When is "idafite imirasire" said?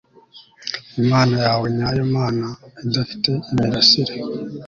2.83-4.13